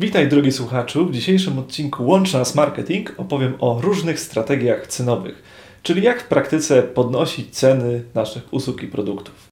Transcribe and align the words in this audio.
Witaj 0.00 0.28
drogi 0.28 0.52
słuchaczu. 0.52 1.06
W 1.06 1.12
dzisiejszym 1.12 1.58
odcinku 1.58 2.06
Łącz 2.06 2.32
Nas 2.32 2.54
Marketing 2.54 3.14
opowiem 3.16 3.54
o 3.58 3.80
różnych 3.80 4.20
strategiach 4.20 4.86
cenowych, 4.86 5.42
czyli 5.82 6.02
jak 6.02 6.22
w 6.22 6.28
praktyce 6.28 6.82
podnosić 6.82 7.50
ceny 7.50 8.04
naszych 8.14 8.52
usług 8.52 8.82
i 8.82 8.86
produktów. 8.86 9.48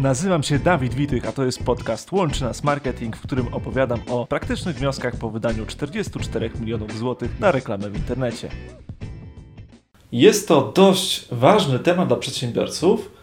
Nazywam 0.00 0.42
się 0.42 0.58
Dawid 0.58 0.94
Witych, 0.94 1.28
a 1.28 1.32
to 1.32 1.44
jest 1.44 1.64
podcast 1.64 2.12
Łączy 2.12 2.44
Nas 2.44 2.64
Marketing, 2.64 3.16
w 3.16 3.22
którym 3.22 3.54
opowiadam 3.54 4.00
o 4.08 4.26
praktycznych 4.26 4.76
wnioskach 4.76 5.16
po 5.16 5.30
wydaniu 5.30 5.66
44 5.66 6.50
milionów 6.60 6.98
złotych 6.98 7.40
na 7.40 7.52
reklamę 7.52 7.90
w 7.90 7.96
internecie. 7.96 8.48
Jest 10.12 10.48
to 10.48 10.72
dość 10.74 11.28
ważny 11.30 11.78
temat 11.78 12.08
dla 12.08 12.16
przedsiębiorców, 12.16 13.15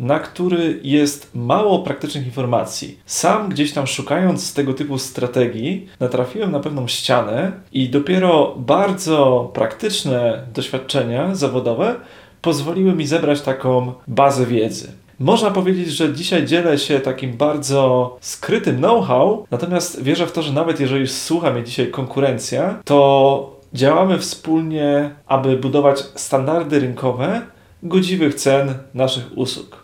na 0.00 0.18
który 0.18 0.80
jest 0.82 1.30
mało 1.34 1.78
praktycznych 1.78 2.26
informacji. 2.26 2.98
Sam 3.06 3.48
gdzieś 3.48 3.72
tam 3.72 3.86
szukając 3.86 4.54
tego 4.54 4.74
typu 4.74 4.98
strategii, 4.98 5.88
natrafiłem 6.00 6.52
na 6.52 6.60
pewną 6.60 6.88
ścianę 6.88 7.52
i 7.72 7.88
dopiero 7.88 8.54
bardzo 8.56 9.50
praktyczne 9.54 10.46
doświadczenia 10.54 11.34
zawodowe 11.34 11.96
pozwoliły 12.42 12.92
mi 12.92 13.06
zebrać 13.06 13.40
taką 13.40 13.92
bazę 14.06 14.46
wiedzy. 14.46 14.92
Można 15.18 15.50
powiedzieć, 15.50 15.88
że 15.88 16.14
dzisiaj 16.14 16.46
dzielę 16.46 16.78
się 16.78 17.00
takim 17.00 17.32
bardzo 17.32 18.16
skrytym 18.20 18.76
know-how, 18.76 19.46
natomiast 19.50 20.02
wierzę 20.02 20.26
w 20.26 20.32
to, 20.32 20.42
że 20.42 20.52
nawet 20.52 20.80
jeżeli 20.80 21.08
słucha 21.08 21.50
mnie 21.50 21.64
dzisiaj 21.64 21.90
konkurencja, 21.90 22.82
to 22.84 23.60
działamy 23.74 24.18
wspólnie, 24.18 25.10
aby 25.26 25.56
budować 25.56 25.98
standardy 26.14 26.80
rynkowe 26.80 27.42
godziwych 27.82 28.34
cen 28.34 28.74
naszych 28.94 29.38
usług. 29.38 29.79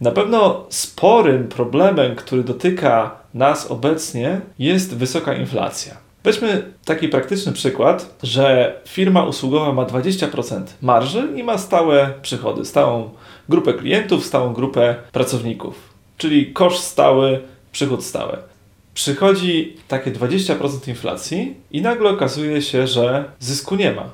Na 0.00 0.10
pewno 0.10 0.66
sporym 0.68 1.48
problemem, 1.48 2.16
który 2.16 2.44
dotyka 2.44 3.16
nas 3.34 3.70
obecnie, 3.70 4.40
jest 4.58 4.96
wysoka 4.96 5.34
inflacja. 5.34 5.96
Weźmy 6.24 6.72
taki 6.84 7.08
praktyczny 7.08 7.52
przykład, 7.52 8.14
że 8.22 8.74
firma 8.88 9.24
usługowa 9.24 9.72
ma 9.72 9.84
20% 9.84 10.62
marży 10.82 11.28
i 11.36 11.42
ma 11.42 11.58
stałe 11.58 12.14
przychody, 12.22 12.64
stałą 12.64 13.10
grupę 13.48 13.74
klientów, 13.74 14.26
stałą 14.26 14.52
grupę 14.52 14.94
pracowników, 15.12 15.74
czyli 16.18 16.52
koszt 16.52 16.84
stały, 16.84 17.40
przychód 17.72 18.04
stały. 18.04 18.38
Przychodzi 18.94 19.76
takie 19.88 20.12
20% 20.12 20.88
inflacji 20.88 21.54
i 21.70 21.82
nagle 21.82 22.10
okazuje 22.10 22.62
się, 22.62 22.86
że 22.86 23.24
zysku 23.40 23.76
nie 23.76 23.92
ma. 23.92 24.10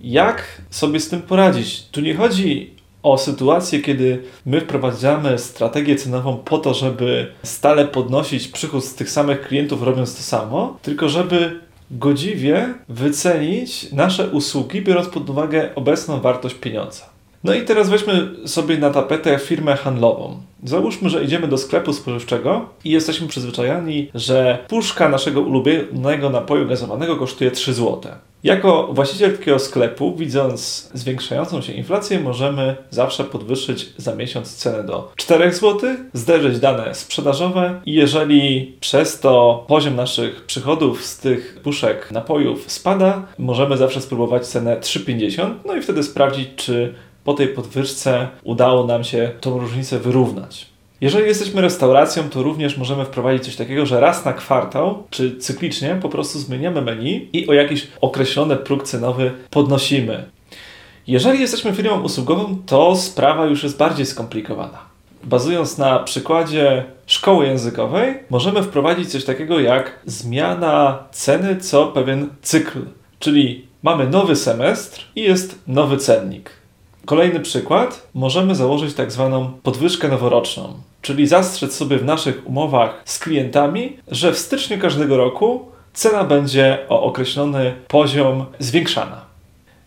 Jak 0.00 0.62
sobie 0.70 1.00
z 1.00 1.08
tym 1.08 1.22
poradzić? 1.22 1.82
Tu 1.82 2.00
nie 2.00 2.14
chodzi 2.14 2.70
o 3.02 3.18
sytuację, 3.18 3.80
kiedy 3.80 4.22
my 4.46 4.60
wprowadzamy 4.60 5.38
strategię 5.38 5.96
cenową 5.96 6.36
po 6.36 6.58
to, 6.58 6.74
żeby 6.74 7.32
stale 7.42 7.84
podnosić 7.84 8.48
przychód 8.48 8.84
z 8.84 8.94
tych 8.94 9.10
samych 9.10 9.40
klientów, 9.48 9.82
robiąc 9.82 10.16
to 10.16 10.22
samo, 10.22 10.78
tylko 10.82 11.08
żeby 11.08 11.60
godziwie 11.90 12.74
wycenić 12.88 13.92
nasze 13.92 14.28
usługi, 14.28 14.82
biorąc 14.82 15.08
pod 15.08 15.30
uwagę 15.30 15.74
obecną 15.74 16.20
wartość 16.20 16.54
pieniądza. 16.54 17.12
No 17.44 17.54
i 17.54 17.62
teraz 17.62 17.88
weźmy 17.88 18.30
sobie 18.46 18.78
na 18.78 18.90
tapetę 18.90 19.38
firmę 19.38 19.76
handlową. 19.76 20.42
Załóżmy, 20.64 21.10
że 21.10 21.24
idziemy 21.24 21.48
do 21.48 21.58
sklepu 21.58 21.92
spożywczego 21.92 22.68
i 22.84 22.90
jesteśmy 22.90 23.28
przyzwyczajeni, 23.28 24.10
że 24.14 24.58
puszka 24.68 25.08
naszego 25.08 25.40
ulubionego 25.40 26.30
napoju 26.30 26.68
gazowanego 26.68 27.16
kosztuje 27.16 27.50
3 27.50 27.74
zł. 27.74 28.00
Jako 28.44 28.88
właściciel 28.92 29.38
takiego 29.38 29.58
sklepu, 29.58 30.16
widząc 30.16 30.90
zwiększającą 30.94 31.62
się 31.62 31.72
inflację, 31.72 32.20
możemy 32.20 32.76
zawsze 32.90 33.24
podwyższyć 33.24 33.92
za 33.96 34.14
miesiąc 34.14 34.56
cenę 34.56 34.84
do 34.84 35.12
4 35.16 35.52
zł, 35.52 35.90
zderzyć 36.12 36.58
dane 36.58 36.94
sprzedażowe 36.94 37.80
i 37.86 37.92
jeżeli 37.92 38.76
przez 38.80 39.20
to 39.20 39.64
poziom 39.68 39.96
naszych 39.96 40.46
przychodów 40.46 41.04
z 41.04 41.18
tych 41.18 41.60
puszek 41.62 42.10
napojów 42.10 42.72
spada, 42.72 43.26
możemy 43.38 43.76
zawsze 43.76 44.00
spróbować 44.00 44.46
cenę 44.46 44.76
3,50, 44.80 45.50
no 45.66 45.76
i 45.76 45.82
wtedy 45.82 46.02
sprawdzić, 46.02 46.48
czy 46.56 46.94
po 47.24 47.34
tej 47.34 47.48
podwyżce 47.48 48.28
udało 48.44 48.86
nam 48.86 49.04
się 49.04 49.30
tą 49.40 49.58
różnicę 49.58 49.98
wyrównać. 49.98 50.71
Jeżeli 51.02 51.28
jesteśmy 51.28 51.60
restauracją, 51.60 52.28
to 52.30 52.42
również 52.42 52.76
możemy 52.76 53.04
wprowadzić 53.04 53.44
coś 53.44 53.56
takiego, 53.56 53.86
że 53.86 54.00
raz 54.00 54.24
na 54.24 54.32
kwartał, 54.32 55.02
czy 55.10 55.36
cyklicznie 55.36 55.98
po 56.02 56.08
prostu 56.08 56.38
zmieniamy 56.38 56.82
menu 56.82 57.28
i 57.32 57.48
o 57.48 57.52
jakiś 57.52 57.88
określony 58.00 58.56
próg 58.56 58.82
cenowy 58.82 59.32
podnosimy. 59.50 60.24
Jeżeli 61.06 61.40
jesteśmy 61.40 61.72
firmą 61.72 62.00
usługową, 62.00 62.56
to 62.66 62.96
sprawa 62.96 63.46
już 63.46 63.62
jest 63.62 63.76
bardziej 63.76 64.06
skomplikowana. 64.06 64.78
Bazując 65.24 65.78
na 65.78 65.98
przykładzie 65.98 66.84
szkoły 67.06 67.46
językowej, 67.46 68.14
możemy 68.30 68.62
wprowadzić 68.62 69.12
coś 69.12 69.24
takiego 69.24 69.60
jak 69.60 70.00
zmiana 70.06 70.98
ceny 71.10 71.56
co 71.56 71.86
pewien 71.86 72.28
cykl. 72.42 72.78
Czyli 73.18 73.66
mamy 73.82 74.08
nowy 74.08 74.36
semestr 74.36 75.04
i 75.16 75.22
jest 75.22 75.58
nowy 75.66 75.96
cennik. 75.96 76.50
Kolejny 77.04 77.40
przykład, 77.40 78.08
możemy 78.14 78.54
założyć 78.54 78.94
tak 78.94 79.12
zwaną 79.12 79.52
podwyżkę 79.62 80.08
noworoczną, 80.08 80.74
czyli 81.02 81.26
zastrzec 81.26 81.74
sobie 81.74 81.98
w 81.98 82.04
naszych 82.04 82.46
umowach 82.46 83.02
z 83.04 83.18
klientami, 83.18 83.96
że 84.08 84.32
w 84.32 84.38
styczniu 84.38 84.78
każdego 84.78 85.16
roku 85.16 85.68
cena 85.92 86.24
będzie 86.24 86.78
o 86.88 87.02
określony 87.02 87.74
poziom 87.88 88.46
zwiększana. 88.58 89.32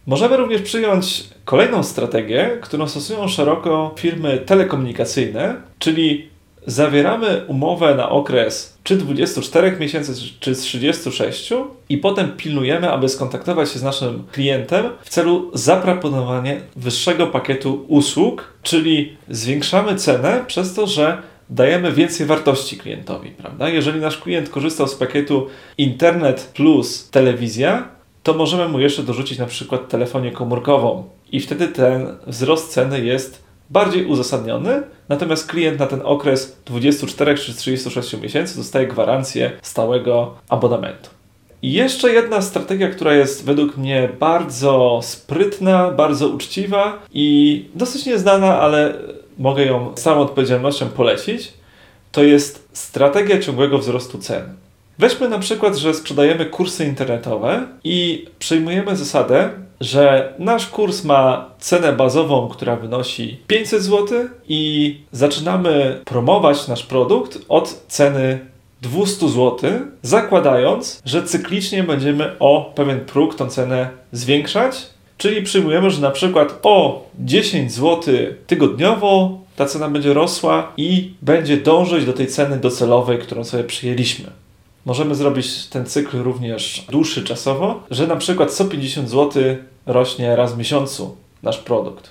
Możemy 0.08 0.38
również 0.38 0.62
przyjąć 0.62 1.24
kolejną 1.46 1.84
strategię, 1.84 2.58
którą 2.62 2.88
stosują 2.88 3.28
szeroko 3.28 3.92
firmy 3.98 4.38
telekomunikacyjne, 4.38 5.56
czyli 5.80 6.30
zawieramy 6.66 7.46
umowę 7.48 7.96
na 7.96 8.10
okres 8.10 8.78
czy 8.84 8.96
24 8.96 9.78
miesięcy, 9.80 10.14
czy 10.40 10.56
36 10.56 11.50
i 11.90 11.98
potem 11.98 12.32
pilnujemy, 12.32 12.92
aby 12.92 13.10
skontaktować 13.10 13.72
się 13.72 13.80
z 13.80 13.84
naszym 13.84 14.24
klientem 14.32 14.86
w 15.04 15.10
celu 15.10 15.52
zaproponowania 15.54 16.54
wyższego 16.76 17.28
pakietu 17.28 17.86
usług, 17.88 18.54
czyli 18.64 19.18
zwiększamy 19.30 19.96
cenę 19.96 20.44
przez 20.48 20.74
to, 20.74 20.88
że 20.88 21.18
dajemy 21.50 21.92
więcej 21.92 22.26
wartości 22.26 22.78
klientowi, 22.78 23.30
prawda? 23.30 23.70
Jeżeli 23.70 24.00
nasz 24.00 24.18
klient 24.18 24.50
korzystał 24.50 24.88
z 24.88 24.96
pakietu 24.96 25.48
internet 25.78 26.52
plus 26.54 27.10
telewizja, 27.10 27.88
to 28.24 28.34
możemy 28.34 28.68
mu 28.68 28.80
jeszcze 28.80 29.04
dorzucić 29.04 29.40
na 29.40 29.46
przykład 29.46 29.90
telefonię 29.90 30.32
komórkową 30.32 31.04
i 31.32 31.40
wtedy 31.40 31.68
ten 31.68 32.08
wzrost 32.28 32.72
ceny 32.72 33.06
jest 33.06 33.45
bardziej 33.70 34.06
uzasadniony, 34.06 34.84
natomiast 35.10 35.48
klient 35.48 35.80
na 35.80 35.88
ten 35.88 36.02
okres 36.04 36.58
24 36.66 37.38
czy 37.38 37.54
36 37.54 38.22
miesięcy 38.22 38.58
dostaje 38.58 38.88
gwarancję 38.88 39.52
stałego 39.62 40.36
abonamentu. 40.50 41.10
I 41.62 41.72
jeszcze 41.74 42.14
jedna 42.14 42.42
strategia, 42.42 42.90
która 42.90 43.14
jest 43.14 43.46
według 43.46 43.78
mnie 43.78 44.10
bardzo 44.20 45.00
sprytna, 45.04 45.92
bardzo 45.92 46.28
uczciwa 46.28 47.00
i 47.14 47.66
dosyć 47.76 48.06
nieznana, 48.06 48.60
ale 48.60 48.94
mogę 49.38 49.66
ją 49.66 49.94
z 49.96 50.02
całą 50.02 50.22
odpowiedzialnością 50.22 50.90
polecić, 50.90 51.54
to 52.12 52.24
jest 52.24 52.70
strategia 52.74 53.40
ciągłego 53.40 53.78
wzrostu 53.78 54.18
cen. 54.18 54.44
Weźmy 55.00 55.30
na 55.30 55.40
przykład, 55.40 55.76
że 55.76 55.94
sprzedajemy 55.94 56.46
kursy 56.46 56.86
internetowe 56.86 57.68
i 57.84 58.26
przyjmujemy 58.40 58.96
zasadę, 58.96 59.50
że 59.82 60.34
nasz 60.40 60.68
kurs 60.68 61.04
ma 61.04 61.50
cenę 61.60 61.94
bazową, 61.94 62.48
która 62.48 62.76
wynosi 62.76 63.38
500 63.48 63.84
zł 63.84 64.08
i 64.48 64.96
zaczynamy 65.12 66.02
promować 66.06 66.68
nasz 66.68 66.84
produkt 66.84 67.40
od 67.50 67.84
ceny 67.88 68.40
200 68.82 69.30
zł, 69.30 69.58
zakładając, 70.02 71.02
że 71.06 71.24
cyklicznie 71.24 71.84
będziemy 71.84 72.36
o 72.40 72.74
pewien 72.76 73.00
próg 73.00 73.36
tą 73.36 73.50
cenę 73.50 73.90
zwiększać, 74.12 74.76
czyli 75.18 75.44
przyjmujemy, 75.44 75.92
że 75.92 76.02
na 76.02 76.12
przykład 76.12 76.60
o 76.64 77.06
10 77.20 77.74
zł 77.74 78.14
tygodniowo 78.48 79.40
ta 79.56 79.66
cena 79.66 79.90
będzie 79.90 80.14
rosła 80.14 80.72
i 80.78 81.14
będzie 81.22 81.58
dążyć 81.58 82.06
do 82.06 82.14
tej 82.14 82.28
ceny 82.28 82.58
docelowej, 82.58 83.20
którą 83.20 83.44
sobie 83.44 83.64
przyjęliśmy. 83.64 84.26
Możemy 84.86 85.16
zrobić 85.16 85.66
ten 85.66 85.86
cykl 85.86 86.18
również 86.18 86.86
dłuższy 86.90 87.24
czasowo, 87.24 87.84
że 87.92 88.08
na 88.08 88.16
przykład 88.16 88.54
150 88.54 89.10
zł 89.10 89.44
rośnie 89.86 90.36
raz 90.36 90.54
w 90.54 90.58
miesiącu 90.58 91.16
nasz 91.44 91.58
produkt. 91.58 92.10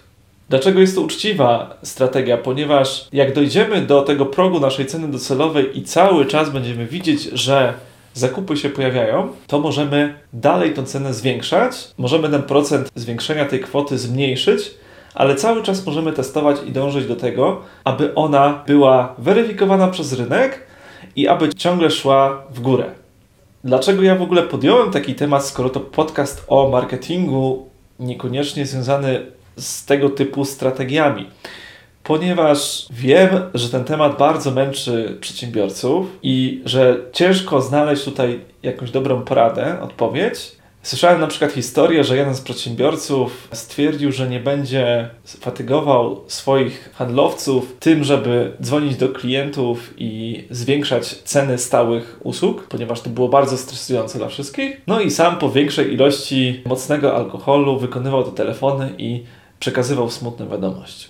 Dlaczego 0.48 0.80
jest 0.80 0.94
to 0.94 1.00
uczciwa 1.00 1.76
strategia? 1.82 2.36
Ponieważ 2.36 3.08
jak 3.12 3.34
dojdziemy 3.34 3.82
do 3.82 4.02
tego 4.02 4.26
progu 4.26 4.60
naszej 4.60 4.86
ceny 4.86 5.08
docelowej 5.08 5.78
i 5.78 5.82
cały 5.82 6.26
czas 6.26 6.50
będziemy 6.50 6.86
widzieć, 6.86 7.22
że 7.22 7.74
zakupy 8.14 8.56
się 8.56 8.70
pojawiają, 8.70 9.28
to 9.46 9.60
możemy 9.60 10.14
dalej 10.32 10.74
tę 10.74 10.84
cenę 10.84 11.14
zwiększać, 11.14 11.74
możemy 11.98 12.28
ten 12.28 12.42
procent 12.42 12.90
zwiększenia 12.94 13.44
tej 13.44 13.60
kwoty 13.60 13.98
zmniejszyć, 13.98 14.70
ale 15.14 15.34
cały 15.34 15.62
czas 15.62 15.86
możemy 15.86 16.12
testować 16.12 16.56
i 16.66 16.72
dążyć 16.72 17.06
do 17.06 17.16
tego, 17.16 17.62
aby 17.84 18.14
ona 18.14 18.62
była 18.66 19.14
weryfikowana 19.18 19.88
przez 19.88 20.12
rynek 20.12 20.73
i 21.16 21.28
aby 21.28 21.54
ciągle 21.54 21.90
szła 21.90 22.42
w 22.50 22.60
górę. 22.60 22.84
Dlaczego 23.64 24.02
ja 24.02 24.14
w 24.14 24.22
ogóle 24.22 24.42
podjąłem 24.42 24.90
taki 24.90 25.14
temat, 25.14 25.44
skoro 25.46 25.70
to 25.70 25.80
podcast 25.80 26.44
o 26.48 26.68
marketingu, 26.68 27.68
niekoniecznie 27.98 28.66
związany 28.66 29.26
z 29.56 29.84
tego 29.84 30.10
typu 30.10 30.44
strategiami? 30.44 31.26
ponieważ 32.04 32.86
wiem, 32.90 33.30
że 33.54 33.68
ten 33.68 33.84
temat 33.84 34.18
bardzo 34.18 34.50
męczy 34.50 35.18
przedsiębiorców 35.20 36.06
i 36.22 36.62
że 36.64 36.96
ciężko 37.12 37.60
znaleźć 37.60 38.04
tutaj 38.04 38.40
jakąś 38.62 38.90
dobrą 38.90 39.22
poradę, 39.22 39.80
odpowiedź. 39.80 40.52
Słyszałem 40.84 41.20
na 41.20 41.26
przykład 41.26 41.52
historię, 41.52 42.04
że 42.04 42.16
jeden 42.16 42.34
z 42.34 42.40
przedsiębiorców 42.40 43.48
stwierdził, 43.52 44.12
że 44.12 44.28
nie 44.28 44.40
będzie 44.40 45.08
fatygował 45.24 46.20
swoich 46.26 46.90
handlowców 46.94 47.76
tym, 47.80 48.04
żeby 48.04 48.52
dzwonić 48.62 48.96
do 48.96 49.08
klientów 49.08 49.94
i 49.98 50.44
zwiększać 50.50 51.06
ceny 51.06 51.58
stałych 51.58 52.20
usług, 52.22 52.66
ponieważ 52.68 53.00
to 53.00 53.10
było 53.10 53.28
bardzo 53.28 53.58
stresujące 53.58 54.18
dla 54.18 54.28
wszystkich. 54.28 54.80
No 54.86 55.00
i 55.00 55.10
sam 55.10 55.38
po 55.38 55.50
większej 55.50 55.92
ilości 55.92 56.62
mocnego 56.66 57.16
alkoholu 57.16 57.78
wykonywał 57.78 58.24
te 58.24 58.30
telefony 58.30 58.90
i 58.98 59.22
przekazywał 59.58 60.10
smutne 60.10 60.46
wiadomości. 60.46 61.08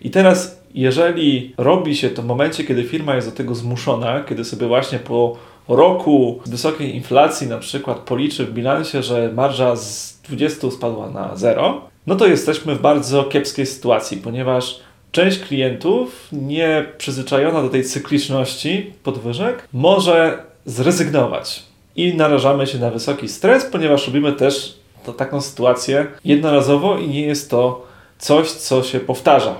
I 0.00 0.10
teraz, 0.10 0.62
jeżeli 0.74 1.54
robi 1.58 1.96
się 1.96 2.10
to 2.10 2.22
w 2.22 2.26
momencie, 2.26 2.64
kiedy 2.64 2.84
firma 2.84 3.14
jest 3.14 3.28
do 3.28 3.36
tego 3.36 3.54
zmuszona, 3.54 4.20
kiedy 4.20 4.44
sobie 4.44 4.66
właśnie 4.66 4.98
po 4.98 5.36
roku 5.68 6.40
wysokiej 6.46 6.96
inflacji 6.96 7.46
na 7.46 7.58
przykład 7.58 7.98
policzy 7.98 8.46
w 8.46 8.52
bilansie, 8.52 9.02
że 9.02 9.32
marża 9.34 9.76
z 9.76 10.18
20 10.24 10.70
spadła 10.70 11.10
na 11.10 11.36
0, 11.36 11.80
no 12.06 12.16
to 12.16 12.26
jesteśmy 12.26 12.74
w 12.74 12.80
bardzo 12.80 13.24
kiepskiej 13.24 13.66
sytuacji, 13.66 14.16
ponieważ 14.16 14.80
część 15.12 15.38
klientów 15.38 16.28
nie 16.32 16.86
przyzwyczajona 16.98 17.62
do 17.62 17.68
tej 17.68 17.84
cykliczności 17.84 18.92
podwyżek 19.02 19.68
może 19.72 20.38
zrezygnować 20.66 21.62
i 21.96 22.14
narażamy 22.14 22.66
się 22.66 22.78
na 22.78 22.90
wysoki 22.90 23.28
stres, 23.28 23.64
ponieważ 23.64 24.06
robimy 24.06 24.32
też 24.32 24.78
to, 25.04 25.12
taką 25.12 25.40
sytuację 25.40 26.06
jednorazowo 26.24 26.98
i 26.98 27.08
nie 27.08 27.22
jest 27.22 27.50
to 27.50 27.86
coś, 28.18 28.50
co 28.50 28.82
się 28.82 29.00
powtarza. 29.00 29.54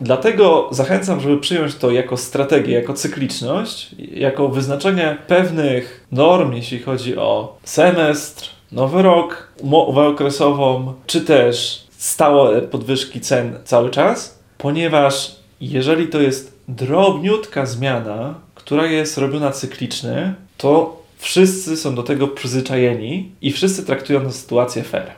Dlatego 0.00 0.68
zachęcam, 0.70 1.20
żeby 1.20 1.38
przyjąć 1.38 1.74
to 1.74 1.90
jako 1.90 2.16
strategię, 2.16 2.74
jako 2.74 2.94
cykliczność, 2.94 3.90
jako 4.14 4.48
wyznaczenie 4.48 5.18
pewnych 5.26 6.06
norm, 6.12 6.52
jeśli 6.52 6.78
chodzi 6.78 7.16
o 7.16 7.56
semestr, 7.64 8.48
nowy 8.72 9.02
rok, 9.02 9.52
umowę 9.60 10.06
okresową, 10.06 10.94
czy 11.06 11.20
też 11.20 11.84
stałe 11.98 12.62
podwyżki 12.62 13.20
cen 13.20 13.58
cały 13.64 13.90
czas, 13.90 14.38
ponieważ 14.58 15.36
jeżeli 15.60 16.06
to 16.06 16.20
jest 16.20 16.58
drobniutka 16.68 17.66
zmiana, 17.66 18.34
która 18.54 18.86
jest 18.86 19.18
robiona 19.18 19.50
cyklicznie, 19.50 20.34
to 20.56 21.00
wszyscy 21.18 21.76
są 21.76 21.94
do 21.94 22.02
tego 22.02 22.28
przyzwyczajeni 22.28 23.32
i 23.42 23.52
wszyscy 23.52 23.86
traktują 23.86 24.20
tę 24.20 24.32
sytuację 24.32 24.82
fair. 24.82 25.10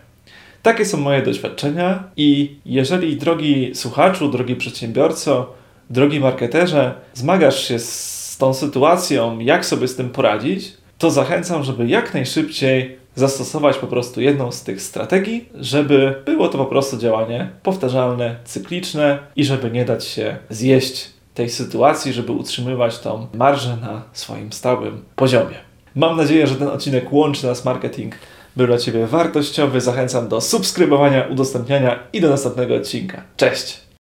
Takie 0.62 0.84
są 0.84 0.98
moje 0.98 1.22
doświadczenia 1.22 2.04
i 2.16 2.56
jeżeli 2.66 3.16
drogi 3.16 3.70
słuchaczu, 3.74 4.28
drogi 4.28 4.56
przedsiębiorco, 4.56 5.52
drogi 5.90 6.20
marketerze, 6.20 6.94
zmagasz 7.14 7.68
się 7.68 7.78
z 7.78 8.36
tą 8.38 8.54
sytuacją, 8.54 9.38
jak 9.38 9.66
sobie 9.66 9.88
z 9.88 9.96
tym 9.96 10.10
poradzić, 10.10 10.72
to 10.98 11.10
zachęcam, 11.10 11.62
żeby 11.62 11.88
jak 11.88 12.14
najszybciej 12.14 12.98
zastosować 13.14 13.78
po 13.78 13.86
prostu 13.86 14.20
jedną 14.20 14.52
z 14.52 14.62
tych 14.62 14.82
strategii, 14.82 15.48
żeby 15.54 16.22
było 16.24 16.48
to 16.48 16.58
po 16.58 16.66
prostu 16.66 16.98
działanie 16.98 17.50
powtarzalne, 17.62 18.36
cykliczne 18.44 19.18
i 19.36 19.44
żeby 19.44 19.70
nie 19.70 19.84
dać 19.84 20.04
się 20.04 20.36
zjeść 20.50 21.10
tej 21.34 21.50
sytuacji, 21.50 22.12
żeby 22.12 22.32
utrzymywać 22.32 22.98
tą 22.98 23.26
marżę 23.34 23.76
na 23.76 24.02
swoim 24.12 24.52
stałym 24.52 25.04
poziomie. 25.16 25.56
Mam 25.94 26.16
nadzieję, 26.16 26.46
że 26.46 26.54
ten 26.54 26.68
odcinek 26.68 27.12
łączy 27.12 27.46
nas 27.46 27.64
marketing 27.64 28.14
był 28.56 28.66
dla 28.66 28.78
Ciebie 28.78 29.06
wartościowy. 29.06 29.80
Zachęcam 29.80 30.28
do 30.28 30.40
subskrybowania, 30.40 31.26
udostępniania 31.26 31.98
i 32.12 32.20
do 32.20 32.30
następnego 32.30 32.74
odcinka. 32.74 33.22
Cześć! 33.36 33.82